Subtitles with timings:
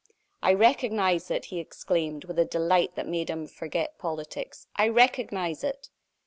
[0.41, 4.65] "I recognize it!" he exclaimed, with a delight that made him forget politics.
[4.75, 5.89] "I recognize it!"